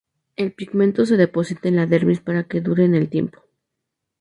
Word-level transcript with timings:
El 0.35 0.51
pigmento 0.51 1.05
se 1.05 1.15
deposita 1.15 1.69
en 1.69 1.75
la 1.75 1.85
dermis 1.85 2.21
para 2.21 2.45
que 2.45 2.59
dure 2.59 2.85
en 2.85 2.95
el 2.95 3.07
tiempo. 3.07 3.43